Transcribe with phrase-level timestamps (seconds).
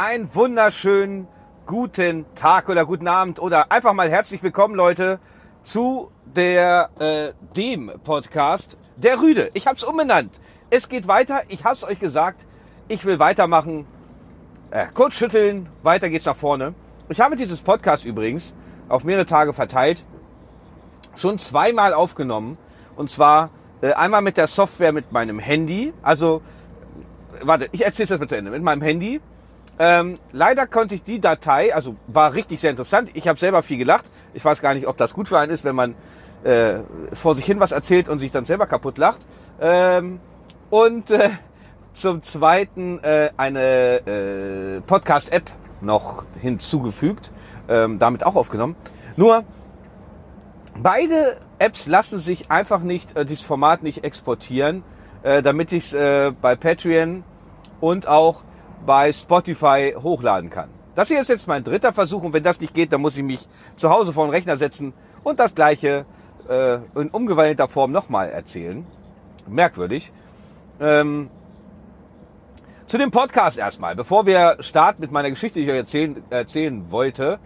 [0.00, 1.26] Einen wunderschönen
[1.66, 5.18] guten Tag oder guten Abend oder einfach mal herzlich willkommen, Leute,
[5.64, 9.50] zu der äh, dem Podcast der Rüde.
[9.54, 10.38] Ich habe es umbenannt.
[10.70, 11.42] Es geht weiter.
[11.48, 12.46] Ich habe es euch gesagt.
[12.86, 13.88] Ich will weitermachen.
[14.70, 15.68] Äh, kurz schütteln.
[15.82, 16.74] Weiter geht's nach vorne.
[17.08, 18.54] Ich habe dieses Podcast übrigens
[18.88, 20.04] auf mehrere Tage verteilt
[21.16, 22.56] schon zweimal aufgenommen.
[22.94, 25.92] Und zwar äh, einmal mit der Software mit meinem Handy.
[26.02, 26.40] Also,
[27.42, 28.52] warte, ich erzähle das mal zu Ende.
[28.52, 29.20] Mit meinem Handy.
[29.78, 33.10] Ähm, leider konnte ich die Datei, also war richtig sehr interessant.
[33.14, 34.04] Ich habe selber viel gelacht.
[34.34, 35.94] Ich weiß gar nicht, ob das gut für einen ist, wenn man
[36.44, 36.78] äh,
[37.12, 39.26] vor sich hin was erzählt und sich dann selber kaputt lacht.
[39.60, 40.20] Ähm,
[40.70, 41.30] und äh,
[41.92, 47.32] zum Zweiten äh, eine äh, Podcast-App noch hinzugefügt,
[47.68, 48.76] ähm, damit auch aufgenommen.
[49.16, 49.44] Nur
[50.80, 54.82] beide Apps lassen sich einfach nicht, äh, dieses Format nicht exportieren,
[55.22, 57.24] äh, damit ich es äh, bei Patreon
[57.80, 58.42] und auch
[58.86, 60.70] bei Spotify hochladen kann.
[60.94, 63.22] Das hier ist jetzt mein dritter Versuch und wenn das nicht geht, dann muss ich
[63.22, 66.06] mich zu Hause vor den Rechner setzen und das gleiche
[66.48, 68.84] äh, in umgewandelter Form nochmal erzählen.
[69.46, 70.12] Merkwürdig.
[70.80, 71.30] Ähm,
[72.86, 76.90] zu dem Podcast erstmal, bevor wir starten mit meiner Geschichte, die ich euch erzählen, erzählen
[76.90, 77.38] wollte.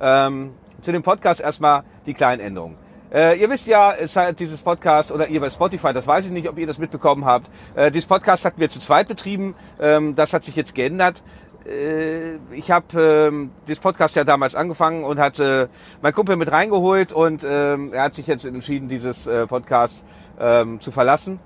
[0.00, 2.76] Ähm, zu dem Podcast erstmal die kleinen Änderungen.
[3.12, 6.32] Äh, ihr wisst ja, es hat dieses Podcast, oder ihr bei Spotify, das weiß ich
[6.32, 7.48] nicht, ob ihr das mitbekommen habt.
[7.74, 9.54] Äh, dieses Podcast hatten wir zu zweit betrieben.
[9.80, 11.22] Ähm, das hat sich jetzt geändert.
[11.66, 15.68] Äh, ich habe ähm, dieses Podcast ja damals angefangen und hatte
[16.02, 20.04] mein Kumpel mit reingeholt und ähm, er hat sich jetzt entschieden, dieses äh, Podcast
[20.38, 21.40] ähm, zu verlassen.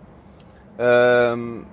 [0.78, 1.66] Ähm,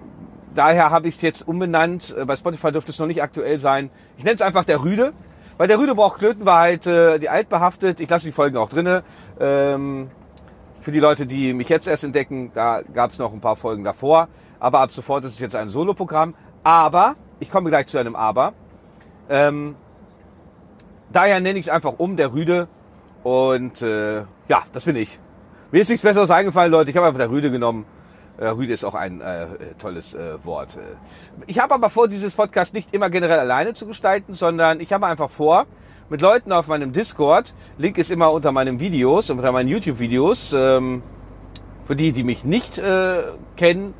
[0.53, 2.15] daher habe ich es jetzt umbenannt.
[2.17, 3.89] Äh, bei Spotify dürfte es noch nicht aktuell sein.
[4.17, 5.13] Ich nenne es einfach der Rüde.
[5.57, 7.99] Weil der Rüde braucht Klöten war halt äh, die altbehaftet.
[7.99, 9.03] Ich lasse die Folgen auch drinne.
[9.39, 10.09] Ähm,
[10.79, 13.83] für die Leute, die mich jetzt erst entdecken, da gab es noch ein paar Folgen
[13.83, 14.27] davor.
[14.59, 16.35] Aber ab sofort ist es jetzt ein Soloprogramm.
[16.63, 18.53] Aber, ich komme gleich zu einem Aber.
[19.29, 19.75] Ähm,
[21.11, 22.67] daher nenne ich es einfach um, der Rüde.
[23.23, 25.19] Und äh, ja, das bin ich.
[25.71, 26.91] Mir ist nichts Besseres eingefallen, Leute.
[26.91, 27.85] Ich habe einfach der Rüde genommen.
[28.37, 29.47] Äh, Rüde ist auch ein äh,
[29.79, 30.77] tolles äh, Wort.
[31.47, 35.07] Ich habe aber vor, dieses Podcast nicht immer generell alleine zu gestalten, sondern ich habe
[35.07, 35.65] einfach vor,
[36.09, 41.03] mit Leuten auf meinem Discord, Link ist immer unter meinen Videos, unter meinen YouTube-Videos, ähm,
[41.83, 43.23] für die, die mich nicht äh,
[43.55, 43.93] kennen,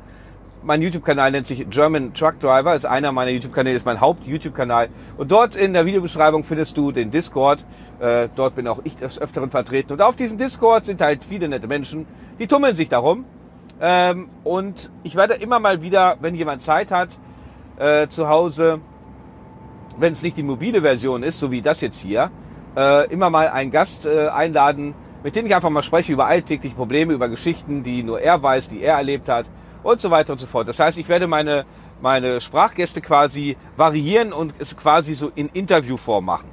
[0.62, 4.88] mein YouTube-Kanal nennt sich German Truck Driver, ist einer meiner YouTube-Kanäle, ist mein Haupt-YouTube-Kanal.
[5.16, 7.64] Und dort in der Videobeschreibung findest du den Discord.
[8.00, 9.92] Äh, dort bin auch ich des Öfteren vertreten.
[9.92, 12.06] Und auf diesem Discord sind halt viele nette Menschen,
[12.38, 13.24] die tummeln sich darum.
[13.80, 17.18] Ähm, und ich werde immer mal wieder, wenn jemand Zeit hat,
[17.78, 18.80] äh, zu Hause,
[19.98, 22.30] wenn es nicht die mobile Version ist, so wie das jetzt hier,
[22.76, 26.74] äh, immer mal einen Gast äh, einladen, mit dem ich einfach mal spreche über alltägliche
[26.74, 29.50] Probleme, über Geschichten, die nur er weiß, die er erlebt hat
[29.82, 30.68] und so weiter und so fort.
[30.68, 31.64] Das heißt, ich werde meine,
[32.00, 36.48] meine Sprachgäste quasi variieren und es quasi so in Interviewform machen.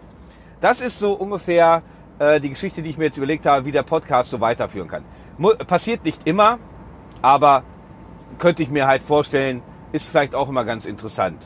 [0.61, 1.83] Das ist so ungefähr
[2.17, 5.03] äh, die Geschichte, die ich mir jetzt überlegt habe, wie der Podcast so weiterführen kann.
[5.37, 6.59] Mo passiert nicht immer,
[7.25, 7.63] aber
[8.37, 11.41] könnte ich mir halt vorstellen, ist vielleicht auch immer ganz interessant.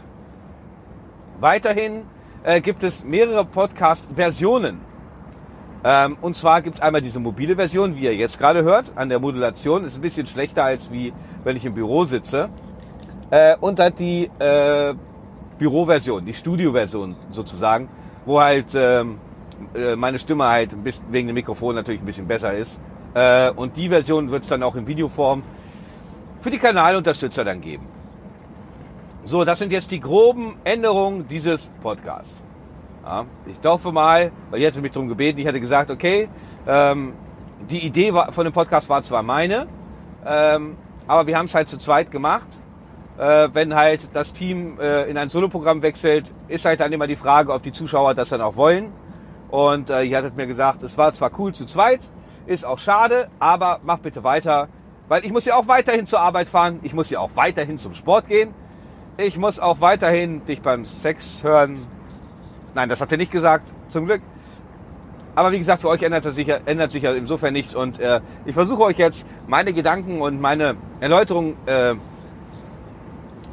[1.39, 2.01] Weiterhin
[2.43, 4.81] äh, gibt es mehrere Podcast-Versionen.
[5.85, 9.07] Ähm, und zwar gibt es einmal diese mobile Version, wie ihr jetzt gerade hört, an
[9.07, 9.85] der Modulation.
[9.85, 11.13] Ist ein bisschen schlechter, als wie
[11.45, 12.49] wenn ich im Büro sitze.
[13.31, 14.93] Äh, und dann die äh,
[15.57, 17.87] Büroversion, die Studioversion sozusagen,
[18.25, 19.17] wo halt ähm,
[19.73, 20.75] äh, meine Stimme halt
[21.09, 22.81] wegen dem Mikrofon natürlich ein bisschen besser ist.
[23.13, 25.41] Äh, und die Version wird es dann auch in Videoform
[26.39, 27.87] für die Kanalunterstützer dann geben.
[29.23, 32.43] So, das sind jetzt die groben Änderungen dieses Podcasts.
[33.03, 36.29] Ja, ich hoffe mal, weil ihr hättet mich darum gebeten, ich hätte gesagt, okay,
[36.67, 37.13] ähm,
[37.69, 39.67] die Idee von dem Podcast war zwar meine,
[40.25, 40.77] ähm,
[41.07, 42.47] aber wir haben es halt zu zweit gemacht.
[43.17, 47.15] Äh, wenn halt das Team äh, in ein Soloprogramm wechselt, ist halt dann immer die
[47.15, 48.93] Frage, ob die Zuschauer das dann auch wollen.
[49.49, 52.11] Und äh, ihr hattet mir gesagt, es war zwar cool zu zweit,
[52.45, 54.69] ist auch schade, aber macht bitte weiter.
[55.09, 57.95] Weil ich muss ja auch weiterhin zur Arbeit fahren, ich muss ja auch weiterhin zum
[57.95, 58.53] Sport gehen,
[59.17, 61.79] ich muss auch weiterhin dich beim Sex hören.
[62.75, 64.21] Nein, das habt ihr nicht gesagt, zum Glück.
[65.35, 67.73] Aber wie gesagt, für euch ändert sich ja, ändert sich ja insofern nichts.
[67.73, 71.95] Und äh, ich versuche euch jetzt meine Gedanken und meine Erläuterung äh,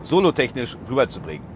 [0.02, 1.46] solotechnisch rüberzubringen.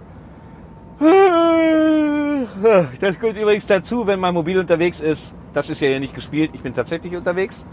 [3.01, 5.35] Das gehört übrigens dazu, wenn man mobil unterwegs ist.
[5.53, 7.65] Das ist ja hier nicht gespielt, ich bin tatsächlich unterwegs.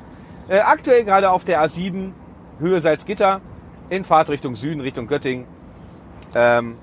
[0.50, 2.12] Äh, aktuell gerade auf der A7,
[2.60, 3.42] Höhe Salzgitter,
[3.90, 5.46] in Fahrtrichtung Süden, Richtung Göttingen,
[6.36, 6.78] ähm,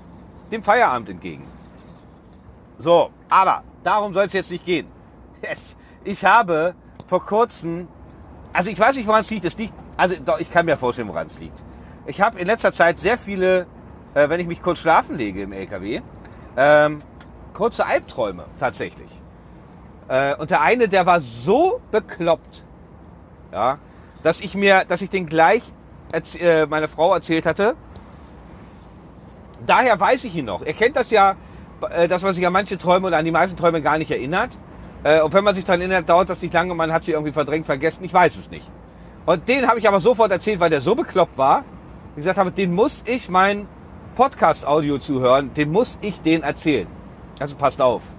[0.51, 1.43] dem Feierabend entgegen.
[2.77, 4.87] So, aber darum soll es jetzt nicht gehen.
[5.41, 5.75] Yes.
[6.03, 6.73] Ich habe
[7.07, 7.87] vor kurzem,
[8.53, 9.45] also ich weiß nicht, woran es liegt.
[9.45, 11.63] Es liegt, also doch, ich kann mir vorstellen, woran es liegt.
[12.07, 13.67] Ich habe in letzter Zeit sehr viele,
[14.13, 16.01] äh, wenn ich mich kurz schlafen lege im LKW,
[16.57, 17.01] ähm,
[17.53, 19.09] kurze Albträume tatsächlich.
[20.07, 22.64] Äh, und der eine, der war so bekloppt,
[23.51, 23.79] ja,
[24.23, 25.71] dass ich mir, dass ich den gleich
[26.39, 27.75] äh, meiner Frau erzählt hatte.
[29.65, 30.61] Daher weiß ich ihn noch.
[30.61, 31.35] Er kennt das ja,
[31.89, 34.57] äh, dass man sich an manche Träume oder an die meisten Träume gar nicht erinnert.
[35.03, 37.11] Äh, und wenn man sich daran erinnert, dauert das nicht lange und man hat sie
[37.11, 38.03] irgendwie verdrängt, vergessen.
[38.03, 38.69] Ich weiß es nicht.
[39.25, 41.63] Und den habe ich aber sofort erzählt, weil der so bekloppt war.
[42.11, 43.67] Ich gesagt habe, den muss ich mein
[44.15, 46.87] Podcast-Audio zuhören, den muss ich den erzählen.
[47.39, 48.14] Also passt auf.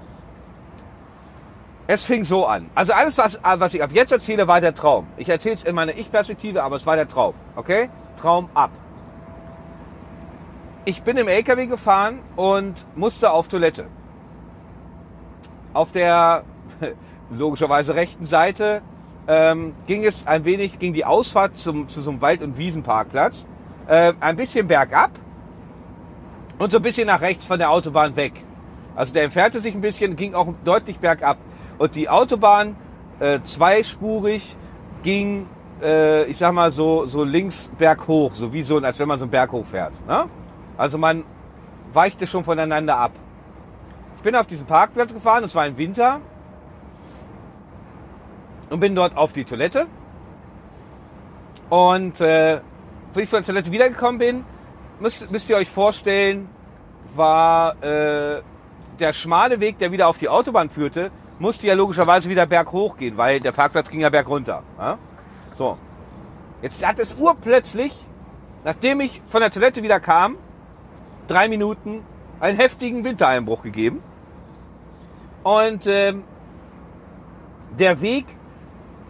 [1.89, 2.69] Es fing so an.
[2.75, 5.07] Also alles, was, was ich ab jetzt erzähle, war der Traum.
[5.17, 7.35] Ich erzähle es in meiner Ich-Perspektive, aber es war der Traum.
[7.55, 7.89] Okay?
[8.17, 8.71] Traum ab.
[10.85, 13.87] Ich bin im LKW gefahren und musste auf Toilette.
[15.73, 16.45] Auf der
[17.31, 18.83] logischerweise rechten Seite
[19.29, 23.47] ähm, ging es ein wenig, ging die Ausfahrt zum, zu so einem Wald- und Wiesenparkplatz
[23.89, 25.11] äh, ein bisschen bergab
[26.59, 28.33] und so ein bisschen nach rechts von der Autobahn weg.
[28.95, 31.37] Also der entfernte sich ein bisschen, ging auch deutlich bergab.
[31.79, 32.77] Und die Autobahn
[33.21, 34.57] äh, zweispurig
[35.03, 35.49] ging,
[35.83, 39.25] äh, ich sag mal so, so links berghoch, so wie so, als wenn man so
[39.25, 40.07] einen Berg hochfährt.
[40.07, 40.27] Ne?
[40.77, 41.25] Also man
[41.93, 43.13] weichte schon voneinander ab.
[44.17, 46.21] Ich bin auf diesen Parkplatz gefahren, es war im Winter
[48.71, 49.87] und bin dort auf die Toilette.
[51.71, 52.61] Und äh,
[53.15, 54.45] als ich von der Toilette wiedergekommen bin,
[55.01, 56.49] müsst, müsst ihr euch vorstellen,
[57.15, 58.43] war äh,
[58.99, 63.17] der schmale Weg, der wieder auf die Autobahn führte, musste ja logischerweise wieder berghoch gehen,
[63.17, 64.63] weil der Parkplatz ging ja bergunter.
[64.79, 64.99] Ja?
[65.55, 65.79] So.
[66.63, 68.07] Jetzt hat es urplötzlich,
[68.65, 70.37] nachdem ich von der Toilette wieder kam,
[71.27, 72.03] drei Minuten
[72.41, 74.03] einen heftigen Wintereinbruch gegeben.
[75.43, 76.25] Und ähm,
[77.79, 78.27] der Weg,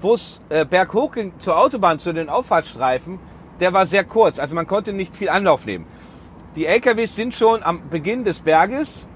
[0.00, 3.19] wo es äh, berghoch ging zur Autobahn, zu den Auffahrtsstreifen,
[3.61, 4.38] der war sehr kurz.
[4.38, 5.87] Also man konnte nicht viel Anlauf nehmen.
[6.56, 9.06] Die LKWs sind schon am Beginn des Berges,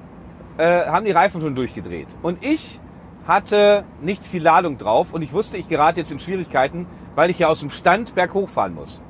[0.56, 2.08] äh, haben die Reifen schon durchgedreht.
[2.22, 2.80] Und ich
[3.26, 7.38] hatte nicht viel Ladung drauf und ich wusste, ich gerate jetzt in Schwierigkeiten, weil ich
[7.38, 9.00] ja aus dem Stand berghoch fahren muss.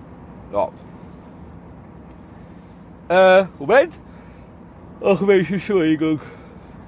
[0.50, 0.72] So.
[3.08, 3.98] Äh, Moment.
[5.02, 6.20] Ach, welche Entschuldigung.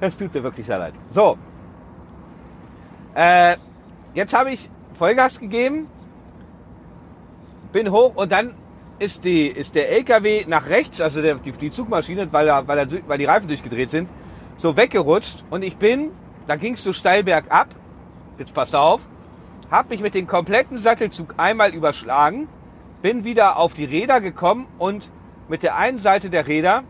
[0.00, 0.94] Das tut mir wirklich sehr leid.
[1.10, 1.38] So.
[3.14, 3.56] Äh,
[4.14, 5.88] jetzt habe ich Vollgas gegeben
[7.72, 8.54] bin hoch und dann
[8.98, 12.78] ist, die, ist der LKW nach rechts, also der, die, die Zugmaschine, weil, er, weil,
[12.78, 14.08] er, weil die Reifen durchgedreht sind,
[14.56, 16.10] so weggerutscht und ich bin,
[16.47, 17.69] da ging es so steil bergab,
[18.39, 19.00] jetzt passt auf,
[19.71, 22.49] habe mich mit dem kompletten Sattelzug einmal überschlagen,
[23.00, 25.11] bin wieder auf die Räder gekommen und
[25.49, 26.85] mit der einen Seite der Räder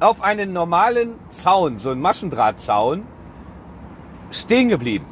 [0.00, 3.06] auf einen normalen Zaun, so einen Maschendrahtzaun,
[4.30, 5.06] stehen geblieben.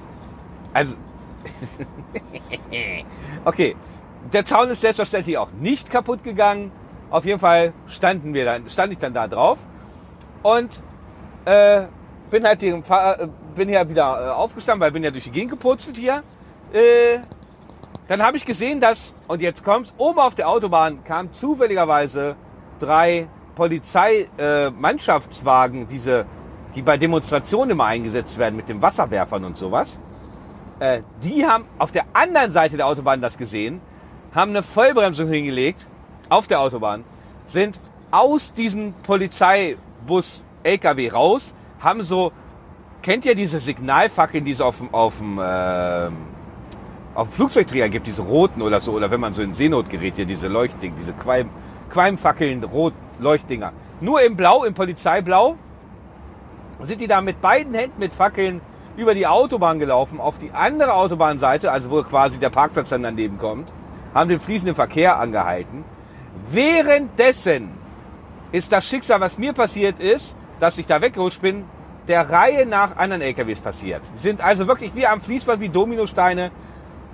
[0.72, 0.96] Also,
[3.44, 3.76] okay,
[4.32, 6.72] der Zaun ist selbstverständlich auch nicht kaputt gegangen.
[7.10, 9.66] Auf jeden Fall standen wir dann, stand ich dann da drauf.
[10.42, 10.80] Und
[11.44, 11.86] äh,
[12.30, 12.80] bin halt hier,
[13.54, 16.22] bin ja wieder äh, aufgestanden, weil bin ja durch die Gegend gepurzelt hier.
[16.72, 17.18] Äh,
[18.08, 22.36] dann habe ich gesehen, dass, und jetzt kommt, oben auf der Autobahn kamen zufälligerweise
[22.78, 26.26] drei Polizeimannschaftswagen, äh, diese,
[26.74, 29.98] die bei Demonstrationen immer eingesetzt werden mit den Wasserwerfern und sowas.
[30.80, 33.80] Äh, die haben auf der anderen Seite der Autobahn das gesehen
[34.34, 35.86] haben eine Vollbremsung hingelegt
[36.28, 37.04] auf der Autobahn,
[37.46, 37.78] sind
[38.10, 42.32] aus diesem Polizeibus LKW raus, haben so,
[43.02, 46.10] kennt ihr diese Signalfackeln, die es auf dem, auf dem, äh,
[47.14, 50.26] auf dem Flugzeugträger gibt, diese roten oder so, oder wenn man so in Seenotgerät hier,
[50.26, 51.50] diese Leuchtdinger, diese Qualm,
[51.90, 53.72] Qualmfackeln, rot Leuchtdinger.
[54.00, 55.56] Nur im Blau, im Polizeiblau,
[56.80, 58.60] sind die da mit beiden Händen mit Fackeln
[58.96, 63.38] über die Autobahn gelaufen, auf die andere Autobahnseite, also wo quasi der Parkplatz dann daneben
[63.38, 63.72] kommt,
[64.14, 65.84] haben den fließenden Verkehr angehalten.
[66.50, 67.70] Währenddessen
[68.52, 71.64] ist das Schicksal, was mir passiert ist, dass ich da weggerutscht bin,
[72.08, 74.02] der Reihe nach anderen LKWs passiert.
[74.16, 76.50] Sind also wirklich wie am Fließband, wie Dominosteine,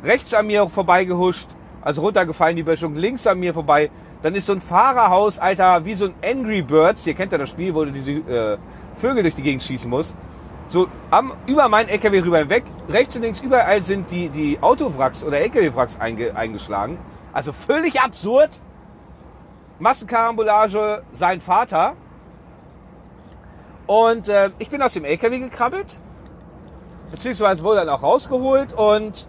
[0.05, 1.49] rechts an mir vorbeigehuscht,
[1.83, 3.91] also runtergefallen die Böschung, links an mir vorbei.
[4.23, 7.51] Dann ist so ein Fahrerhaus, Alter, wie so ein Angry Birds, ihr kennt ja das
[7.51, 8.59] Spiel, wo du diese äh,
[8.95, 10.17] Vögel durch die Gegend schießen musst.
[10.69, 12.65] So am, über meinen LKW rüber hinweg.
[12.89, 16.99] Rechts und links überall sind die, die Autowracks oder LKW-Wracks einge, eingeschlagen.
[17.33, 18.61] Also völlig absurd.
[19.79, 21.95] Massenkarambolage, sein Vater.
[23.87, 25.99] Und äh, ich bin aus dem LKW gekrabbelt.
[27.11, 29.29] Beziehungsweise wurde dann auch rausgeholt und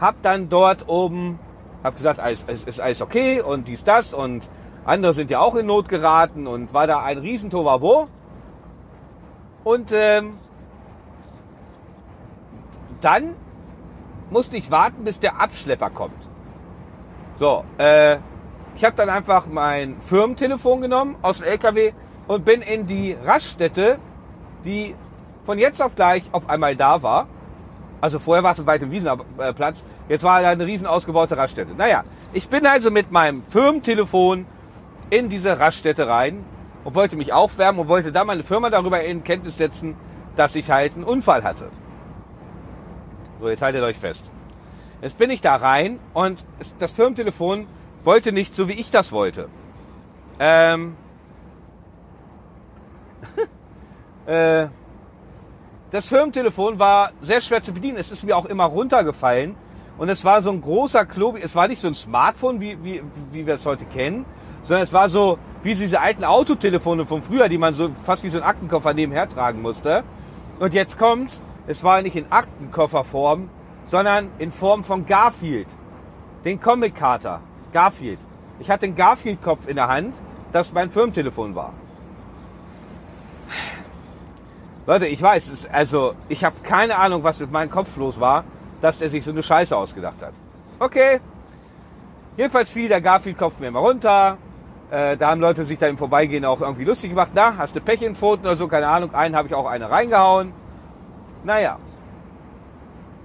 [0.00, 1.38] hab dann dort oben,
[1.84, 4.50] hab gesagt, es ist, ist alles okay und dies, das und
[4.84, 8.08] andere sind ja auch in Not geraten und war da ein riesen Tovabo.
[9.62, 10.38] Und ähm,
[13.00, 13.36] dann
[14.30, 16.28] musste ich warten, bis der Abschlepper kommt.
[17.34, 18.18] So, äh,
[18.76, 21.92] ich habe dann einfach mein Firmentelefon genommen aus dem LKW
[22.26, 23.98] und bin in die Raststätte
[24.64, 24.94] die
[25.42, 27.26] von jetzt auf gleich auf einmal da war.
[28.00, 31.72] Also vorher war es weit im Wiesenplatz, jetzt war da eine riesen ausgebaute Raststätte.
[31.76, 32.02] Naja,
[32.32, 34.44] ich bin also mit meinem Firmentelefon
[35.10, 36.44] in diese Raststätte rein
[36.82, 39.96] und wollte mich aufwärmen und wollte da meine Firma darüber in Kenntnis setzen,
[40.34, 41.68] dass ich halt einen Unfall hatte.
[43.40, 44.24] So, jetzt haltet euch fest.
[45.00, 46.44] Jetzt bin ich da rein und
[46.80, 47.66] das Firmentelefon
[48.04, 49.48] wollte nicht so, wie ich das wollte.
[50.38, 50.96] Ähm,
[54.26, 54.68] äh,
[55.90, 57.98] das Firmentelefon war sehr schwer zu bedienen.
[57.98, 59.54] Es ist mir auch immer runtergefallen.
[59.98, 61.40] Und es war so ein großer Klobi.
[61.42, 64.24] Es war nicht so ein Smartphone, wie, wie, wie wir es heute kennen,
[64.62, 68.28] sondern es war so wie diese alten Autotelefone von früher, die man so fast wie
[68.28, 70.02] so ein Aktenkoffer nebenher tragen musste.
[70.58, 73.48] Und jetzt kommt, es war nicht in Aktenkofferform,
[73.84, 75.68] sondern in Form von Garfield.
[76.44, 77.40] Den Comic-Kater.
[77.72, 78.18] Garfield.
[78.58, 80.20] Ich hatte den Garfield-Kopf in der Hand,
[80.52, 81.72] das mein Firmentelefon war.
[84.86, 88.44] Leute, ich weiß, es, also ich habe keine Ahnung, was mit meinem Kopf los war,
[88.80, 90.32] dass er sich so eine Scheiße ausgedacht hat.
[90.78, 91.20] Okay.
[92.36, 94.38] Jedenfalls fiel der Garfield-Kopf mir immer runter.
[94.90, 97.30] Äh, da haben Leute sich da im Vorbeigehen auch irgendwie lustig gemacht.
[97.34, 98.68] Na, hast du Pech in Pfoten oder so?
[98.68, 99.14] Keine Ahnung.
[99.14, 100.52] Einen habe ich auch eine reingehauen.
[101.44, 101.78] Naja.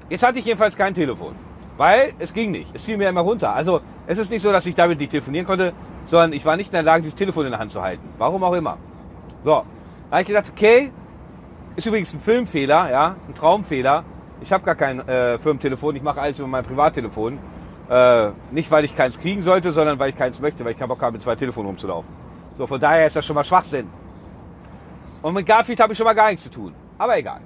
[0.09, 1.35] Jetzt hatte ich jedenfalls kein Telefon.
[1.77, 2.75] Weil es ging nicht.
[2.75, 3.53] Es fiel mir immer runter.
[3.53, 5.73] Also es ist nicht so, dass ich damit nicht telefonieren konnte,
[6.05, 8.07] sondern ich war nicht in der Lage, dieses Telefon in der Hand zu halten.
[8.17, 8.77] Warum auch immer.
[9.43, 9.63] So.
[10.09, 10.91] Da habe ich gedacht, okay,
[11.75, 14.03] ist übrigens ein Filmfehler, ja, ein Traumfehler.
[14.41, 17.37] Ich habe gar kein äh, Firmentelefon, ich mache alles über mein Privattelefon.
[17.89, 20.89] Äh, nicht, weil ich keins kriegen sollte, sondern weil ich keins möchte, weil ich keinen
[20.89, 22.13] Bock habe, mit zwei Telefonen rumzulaufen.
[22.57, 23.87] So, von daher ist das schon mal Schwachsinn.
[25.21, 26.73] Und mit Garfield habe ich schon mal gar nichts zu tun.
[26.97, 27.41] Aber egal.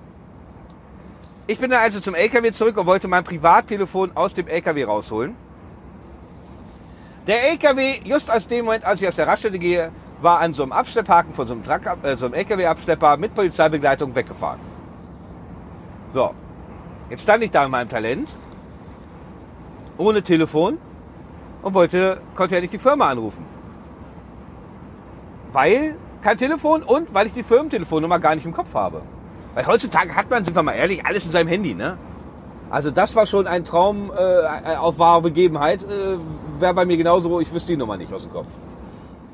[1.48, 5.36] Ich bin dann also zum LKW zurück und wollte mein Privattelefon aus dem LKW rausholen.
[7.28, 10.64] Der LKW, just aus dem Moment, als ich aus der Raststätte gehe, war an so
[10.64, 14.60] einem Abschlepphaken von so einem, Truck, äh, so einem LKW-Abschlepper mit Polizeibegleitung weggefahren.
[16.10, 16.34] So,
[17.10, 18.36] jetzt stand ich da mit meinem Talent,
[19.98, 20.78] ohne Telefon
[21.62, 23.46] und wollte, konnte ja nicht die Firma anrufen.
[25.52, 29.02] Weil kein Telefon und weil ich die Firmentelefonnummer gar nicht im Kopf habe.
[29.54, 31.98] Weil heutzutage hat man, sind wir mal ehrlich, alles in seinem Handy, ne?
[32.70, 35.84] Also das war schon ein Traum äh, auf wahre Begebenheit.
[35.84, 36.18] Äh,
[36.60, 38.48] Wäre bei mir genauso, ich wüsste die Nummer nicht aus dem Kopf.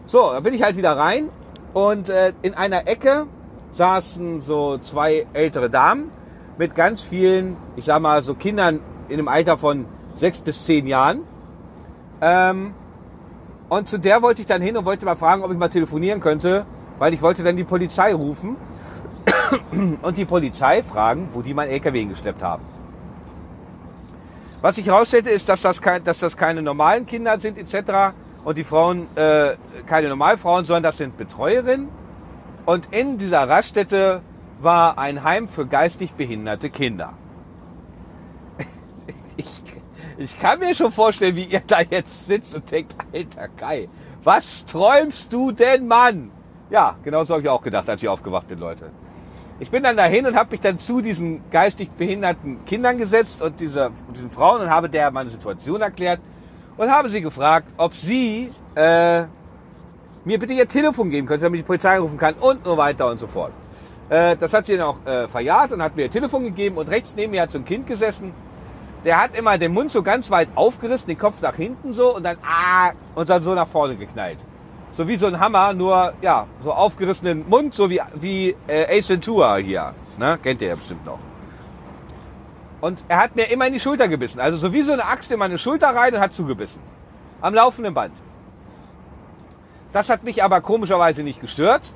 [0.05, 1.29] So, da bin ich halt wieder rein
[1.73, 3.27] und äh, in einer Ecke
[3.71, 6.09] saßen so zwei ältere Damen
[6.57, 10.87] mit ganz vielen, ich sag mal, so Kindern in dem Alter von sechs bis zehn
[10.87, 11.21] Jahren.
[12.21, 12.73] Ähm,
[13.69, 16.19] und zu der wollte ich dann hin und wollte mal fragen, ob ich mal telefonieren
[16.19, 16.65] könnte,
[16.97, 18.55] weil ich wollte dann die Polizei rufen
[20.01, 22.63] und die Polizei fragen, wo die mein LKW hingeschleppt haben.
[24.61, 28.13] Was ich herausstellte, ist, dass das, kein, dass das keine normalen Kinder sind etc
[28.43, 29.55] und die Frauen äh,
[29.87, 31.89] keine Normalfrauen, sondern das sind Betreuerinnen.
[32.65, 34.21] Und in dieser Raststätte
[34.59, 37.13] war ein Heim für geistig behinderte Kinder.
[39.39, 39.63] Ich,
[40.17, 43.87] ich kann mir schon vorstellen, wie ihr da jetzt sitzt und denkt, alter Kai,
[44.23, 46.31] was träumst du denn, Mann?
[46.69, 48.89] Ja, genau so habe ich auch gedacht, als ich aufgewacht bin, Leute.
[49.59, 53.59] Ich bin dann dahin und habe mich dann zu diesen geistig behinderten Kindern gesetzt und
[53.59, 56.19] dieser, diesen Frauen und habe der meine Situation erklärt
[56.77, 59.23] und habe sie gefragt, ob sie äh,
[60.25, 63.09] mir bitte ihr Telefon geben könnte, damit ich die Polizei rufen kann und so weiter
[63.09, 63.51] und so fort.
[64.09, 66.89] Äh, das hat sie dann auch äh, verjahrt und hat mir ihr Telefon gegeben und
[66.89, 68.33] rechts neben mir hat so ein Kind gesessen.
[69.05, 72.23] Der hat immer den Mund so ganz weit aufgerissen, den Kopf nach hinten so und
[72.23, 74.45] dann ah und dann so nach vorne geknallt.
[74.97, 79.09] So wie so ein Hammer, nur ja, so aufgerissenen Mund, so wie, wie äh, Ace
[79.11, 79.93] Ventura hier.
[80.17, 80.39] Ne?
[80.41, 81.19] Kennt ihr ja bestimmt noch.
[82.81, 84.39] Und er hat mir immer in die Schulter gebissen.
[84.39, 86.81] Also so wie so eine Axt in meine Schulter rein und hat zugebissen.
[87.41, 88.13] Am laufenden Band.
[89.93, 91.93] Das hat mich aber komischerweise nicht gestört.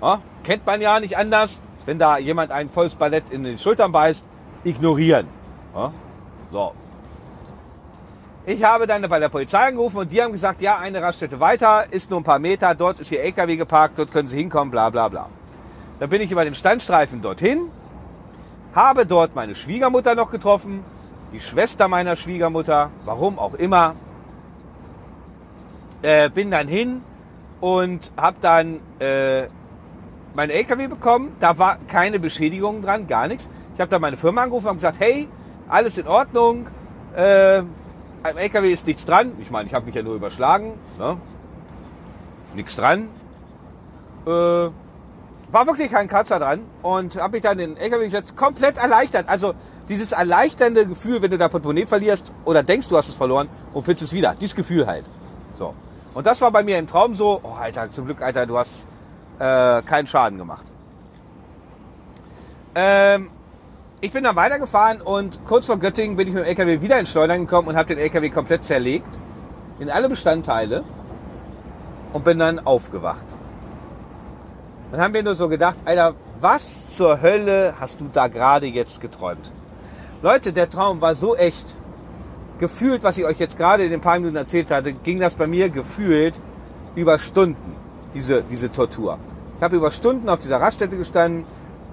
[0.00, 1.60] Ja, kennt man ja nicht anders.
[1.84, 4.24] Wenn da jemand ein volles Ballett in die Schultern beißt,
[4.62, 5.26] ignorieren.
[5.74, 5.92] Ja,
[6.52, 6.74] so.
[8.46, 11.84] Ich habe dann bei der Polizei angerufen und die haben gesagt, ja, eine Raststätte weiter,
[11.90, 14.90] ist nur ein paar Meter, dort ist Ihr LKW geparkt, dort können Sie hinkommen, bla
[14.90, 15.28] bla bla.
[15.98, 17.70] Dann bin ich über den Standstreifen dorthin
[18.74, 20.84] habe dort meine Schwiegermutter noch getroffen,
[21.32, 23.94] die Schwester meiner Schwiegermutter, warum auch immer.
[26.02, 27.02] Äh, bin dann hin
[27.60, 29.48] und habe dann äh,
[30.34, 31.36] mein LKW bekommen.
[31.40, 33.48] Da war keine Beschädigung dran, gar nichts.
[33.74, 35.28] Ich habe dann meine Firma angerufen und gesagt, hey,
[35.68, 36.66] alles in Ordnung.
[37.14, 37.62] Äh,
[38.22, 39.32] am LKW ist nichts dran.
[39.40, 40.74] Ich meine, ich habe mich ja nur überschlagen.
[40.98, 41.16] Ne?
[42.54, 43.08] Nichts dran.
[44.26, 44.30] Äh,
[45.52, 49.28] war wirklich kein Kratzer dran und habe mich dann in den LKW gesetzt, komplett erleichtert.
[49.28, 49.54] Also
[49.88, 53.84] dieses erleichternde Gefühl, wenn du da Portemonnaie verlierst oder denkst, du hast es verloren und
[53.84, 54.36] findest es wieder.
[54.40, 55.04] Dieses Gefühl halt.
[55.54, 55.74] So.
[56.14, 58.86] Und das war bei mir im Traum so, oh Alter, zum Glück, Alter, du hast
[59.38, 60.72] äh, keinen Schaden gemacht.
[62.74, 63.30] Ähm,
[64.00, 67.10] ich bin dann weitergefahren und kurz vor Göttingen bin ich mit dem LKW wieder ins
[67.10, 69.18] Schleudern gekommen und habe den LKW komplett zerlegt
[69.78, 70.84] in alle Bestandteile
[72.12, 73.26] und bin dann aufgewacht.
[74.90, 79.00] Dann haben wir nur so gedacht, Alter, was zur Hölle hast du da gerade jetzt
[79.00, 79.52] geträumt?
[80.22, 81.76] Leute, der Traum war so echt.
[82.58, 85.46] Gefühlt, was ich euch jetzt gerade in den paar Minuten erzählt hatte, ging das bei
[85.46, 86.38] mir gefühlt
[86.94, 87.76] über Stunden,
[88.12, 89.18] diese, diese Tortur.
[89.56, 91.44] Ich habe über Stunden auf dieser Raststätte gestanden,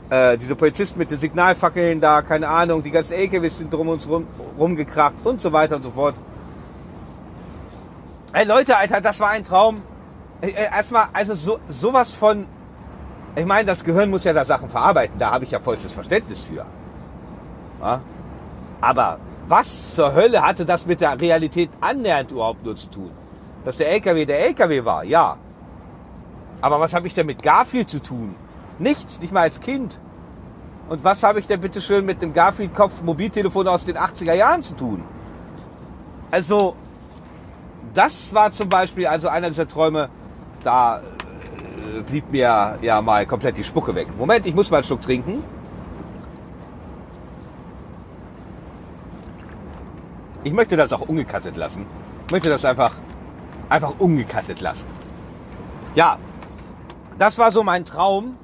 [0.09, 4.07] äh, diese Polizisten mit den Signalfackeln da, keine Ahnung, die ganzen LKWs sind drum uns
[4.07, 6.15] rum, rumgekracht und so weiter und so fort.
[8.33, 9.81] Ey Leute, Alter, das war ein Traum.
[10.41, 12.45] Erstmal, also so, sowas von,
[13.35, 16.43] ich meine, das Gehirn muss ja da Sachen verarbeiten, da habe ich ja vollstes Verständnis
[16.43, 16.65] für.
[17.81, 18.01] Ja?
[18.79, 23.11] Aber was zur Hölle hatte das mit der Realität annähernd überhaupt nur zu tun?
[23.65, 25.37] Dass der LKW der LKW war, ja.
[26.61, 28.35] Aber was habe ich denn mit Garfield zu tun?
[28.79, 29.99] Nichts, nicht mal als Kind.
[30.89, 34.63] Und was habe ich denn bitte schön mit dem Garfield-Kopf Mobiltelefon aus den 80er Jahren
[34.63, 35.03] zu tun?
[36.31, 36.75] Also,
[37.93, 40.09] das war zum Beispiel also einer dieser Träume,
[40.63, 44.07] da äh, blieb mir ja mal komplett die Spucke weg.
[44.17, 45.43] Moment, ich muss mal einen Schluck trinken.
[50.43, 51.85] Ich möchte das auch ungekattet lassen.
[52.27, 52.93] Ich möchte das einfach,
[53.67, 54.87] einfach ungekattet lassen.
[55.95, 56.17] Ja,
[57.17, 58.37] das war so mein Traum.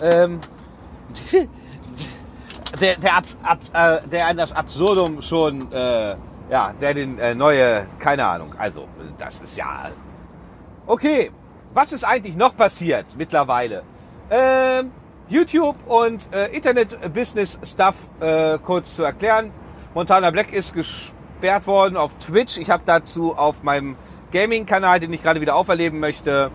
[0.00, 0.40] Ähm,
[2.80, 6.16] der, der, ab, ab, äh, der an das Absurdum schon, äh,
[6.50, 8.54] ja, der den äh, neue, keine Ahnung.
[8.58, 8.86] Also,
[9.18, 9.90] das ist ja.
[10.86, 11.30] Okay,
[11.74, 13.82] was ist eigentlich noch passiert mittlerweile?
[14.30, 14.90] Ähm,
[15.28, 19.52] YouTube und äh, Internet-Business-Stuff äh, kurz zu erklären.
[19.94, 22.58] Montana Black ist gesperrt gesperrt worden auf Twitch.
[22.58, 23.96] Ich habe dazu auf meinem
[24.30, 26.50] Gaming-Kanal, den ich gerade wieder auferleben möchte,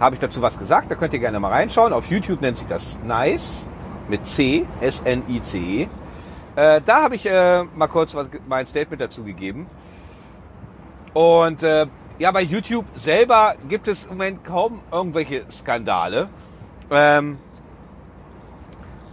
[0.00, 0.90] habe ich dazu was gesagt.
[0.90, 1.92] Da könnt ihr gerne mal reinschauen.
[1.92, 3.68] Auf YouTube nennt sich das Nice
[4.08, 5.88] mit C, S-N-I-C-E.
[6.56, 9.66] Äh, da habe ich äh, mal kurz was, mein Statement dazu gegeben.
[11.12, 11.86] Und äh,
[12.18, 16.28] ja, bei YouTube selber gibt es im Moment kaum irgendwelche Skandale,
[16.90, 17.38] ähm,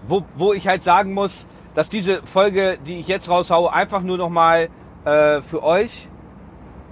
[0.07, 4.17] wo, wo ich halt sagen muss, dass diese Folge, die ich jetzt raushaue, einfach nur
[4.17, 4.69] noch mal
[5.05, 6.09] äh, für euch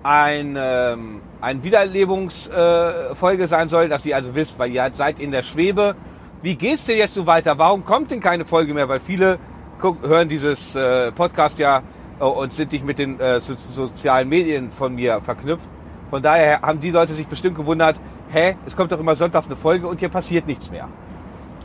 [0.04, 5.32] ein, ähm, ein Wiederlebungsfolge äh, sein soll, dass ihr also wisst, weil ihr seid in
[5.32, 5.96] der Schwebe.
[6.42, 7.58] Wie geht's denn jetzt so weiter?
[7.58, 8.88] Warum kommt denn keine Folge mehr?
[8.88, 9.40] Weil viele
[9.82, 11.84] hören dieses äh, Podcast ja
[12.20, 15.68] äh, und sind nicht mit den äh, so, sozialen Medien von mir verknüpft.
[16.10, 18.00] Von daher haben die Leute sich bestimmt gewundert,
[18.32, 20.88] hä, es kommt doch immer sonntags eine Folge und hier passiert nichts mehr.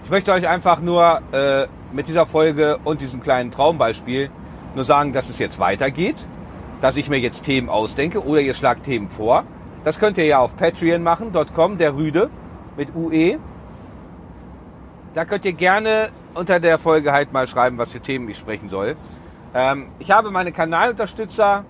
[0.04, 4.30] Ich möchte euch einfach nur äh, mit dieser Folge und diesem kleinen Traumbeispiel
[4.74, 6.26] nur sagen, dass es jetzt weitergeht
[6.80, 9.44] dass ich mir jetzt Themen ausdenke oder ihr schlagt Themen vor.
[9.84, 11.04] Das könnt ihr ja auf Patreon
[11.78, 12.30] der Rüde
[12.76, 13.38] mit UE.
[15.14, 18.68] Da könnt ihr gerne unter der Folge halt mal schreiben, was für Themen ich sprechen
[18.68, 18.96] soll.
[19.54, 21.64] Ähm, ich habe meine Kanalunterstützer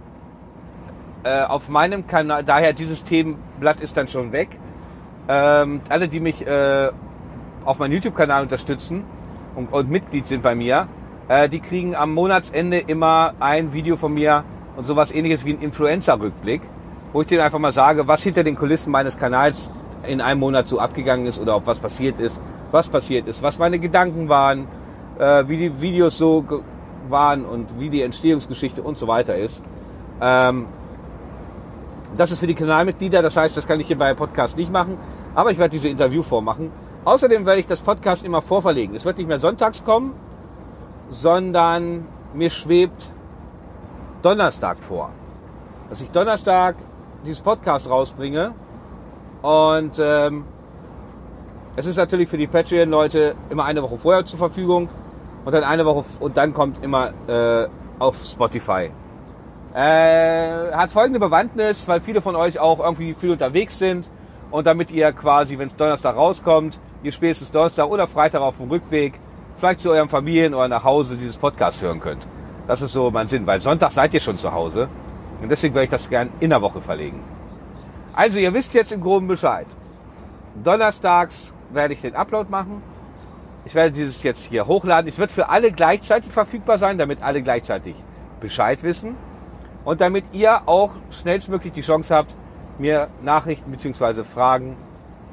[1.25, 4.59] äh, auf meinem Kanal, daher dieses Themenblatt ist dann schon weg.
[5.29, 6.90] Ähm, alle, die mich äh,
[7.64, 9.05] auf meinem YouTube-Kanal unterstützen
[9.55, 10.87] und, und, Mitglied sind bei mir,
[11.29, 14.45] äh, die kriegen am Monatsende immer ein Video von mir
[14.77, 16.63] und sowas ähnliches wie ein Influencer-Rückblick,
[17.13, 19.71] wo ich dir einfach mal sage, was hinter den Kulissen meines Kanals
[20.07, 23.59] in einem Monat so abgegangen ist oder ob was passiert ist, was passiert ist, was
[23.59, 24.67] meine Gedanken waren,
[25.19, 26.45] äh, wie die Videos so
[27.09, 29.63] waren und wie die Entstehungsgeschichte und so weiter ist.
[30.21, 30.67] Ähm,
[32.17, 34.99] das ist für die Kanalmitglieder, das heißt, das kann ich hier bei Podcast nicht machen,
[35.35, 36.71] aber ich werde diese Interviewform machen.
[37.05, 38.95] Außerdem werde ich das Podcast immer vorverlegen.
[38.95, 40.15] Es wird nicht mehr sonntags kommen,
[41.09, 43.13] sondern mir schwebt
[44.25, 45.11] Donnerstag vor.
[45.91, 46.77] Dass ich Donnerstag
[47.27, 48.55] dieses Podcast rausbringe.
[49.43, 50.45] Und ähm,
[51.77, 54.89] es ist natürlich für die Patreon-Leute immer eine Woche vorher zur Verfügung.
[55.45, 58.91] Und dann eine Woche und dann kommt immer äh, auf Spotify.
[59.75, 64.09] Äh, hat folgende Bewandtnis, weil viele von euch auch irgendwie viel unterwegs sind.
[64.51, 68.71] Und damit ihr quasi, wenn es Donnerstag rauskommt, ihr spätestens Donnerstag oder Freitag auf dem
[68.71, 69.21] Rückweg,
[69.55, 72.25] vielleicht zu eurem Familien oder nach Hause dieses Podcast hören könnt.
[72.66, 74.88] Das ist so mein Sinn, weil Sonntag seid ihr schon zu Hause.
[75.42, 77.22] Und deswegen werde ich das gern in der Woche verlegen.
[78.14, 79.66] Also ihr wisst jetzt im Groben Bescheid.
[80.62, 82.83] Donnerstags werde ich den Upload machen.
[83.66, 85.09] Ich werde dieses jetzt hier hochladen.
[85.09, 87.96] Es wird für alle gleichzeitig verfügbar sein, damit alle gleichzeitig
[88.40, 89.16] Bescheid wissen.
[89.85, 92.35] Und damit ihr auch schnellstmöglich die Chance habt,
[92.79, 94.24] mir Nachrichten bzw.
[94.24, 94.77] Fragen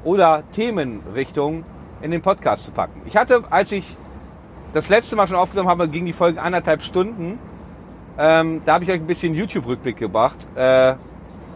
[0.04, 1.64] oder Themenrichtungen
[2.00, 3.00] in den Podcast zu packen.
[3.06, 3.96] Ich hatte, als ich
[4.72, 7.38] das letzte Mal schon aufgenommen habe, ging die Folge anderthalb Stunden.
[8.18, 10.46] Ähm, da habe ich euch ein bisschen YouTube-Rückblick gebracht.
[10.54, 10.94] Äh,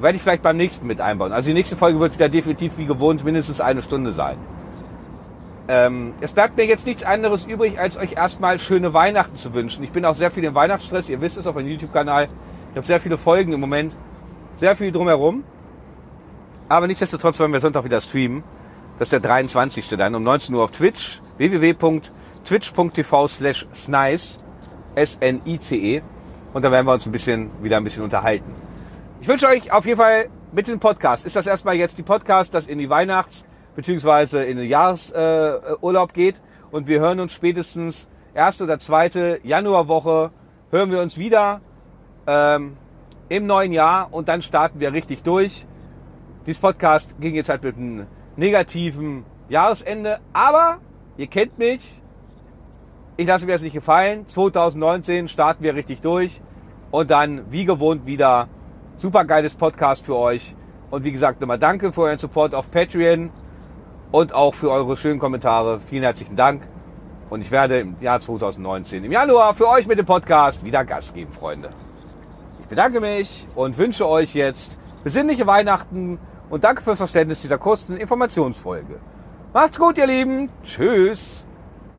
[0.01, 1.33] werde ich vielleicht beim nächsten mit einbauen.
[1.33, 4.37] Also die nächste Folge wird wieder definitiv wie gewohnt mindestens eine Stunde sein.
[5.69, 9.83] ähm, es bleibt mir jetzt nichts anderes übrig, als euch erstmal schöne Weihnachten zu wünschen.
[9.83, 11.09] Ich bin auch sehr viel im Weihnachtsstress.
[11.09, 12.29] Ihr wisst es auf meinem YouTube-Kanal.
[12.71, 13.97] Ich habe sehr viele Folgen im Moment.
[14.55, 15.45] Sehr viel drumherum.
[16.69, 18.43] Aber nichtsdestotrotz wollen wir Sonntag wieder streamen.
[18.99, 19.89] Das ist der 23.
[19.91, 21.21] dann um 19 Uhr auf Twitch.
[21.39, 24.39] www.twitch.tv slash snice.
[24.95, 26.03] S-N-I-C-E.
[26.55, 28.51] Und da werden wir uns ein bisschen, wieder ein bisschen unterhalten.
[29.21, 32.55] Ich wünsche euch auf jeden Fall mit dem Podcast, ist das erstmal jetzt die Podcast,
[32.55, 33.45] das in die Weihnachts-
[33.75, 34.51] bzw.
[34.51, 36.41] in den Jahresurlaub geht.
[36.71, 40.31] Und wir hören uns spätestens erste oder zweite Januarwoche,
[40.71, 41.61] hören wir uns wieder
[42.27, 42.77] ähm,
[43.29, 45.67] im neuen Jahr und dann starten wir richtig durch.
[46.47, 50.79] Dieses Podcast ging jetzt halt mit einem negativen Jahresende, aber
[51.17, 52.03] ihr kennt mich,
[53.17, 54.27] ich lasse mir das nicht gefallen.
[54.27, 56.41] 2019 starten wir richtig durch
[56.91, 58.49] und dann wie gewohnt wieder
[58.97, 60.55] super geiles Podcast für euch.
[60.91, 63.31] Und wie gesagt, nochmal danke für euren Support auf Patreon
[64.13, 65.81] und auch für eure schönen Kommentare.
[65.81, 66.69] Vielen herzlichen Dank.
[67.29, 71.13] Und ich werde im Jahr 2019, im Januar, für euch mit dem Podcast wieder Gas
[71.13, 71.71] geben, Freunde.
[72.61, 76.19] Ich bedanke mich und wünsche euch jetzt besinnliche Weihnachten
[76.51, 79.01] und danke fürs Verständnis dieser kurzen Informationsfolge.
[79.57, 80.51] Macht's gut, ihr Lieben.
[80.63, 81.47] Tschüss.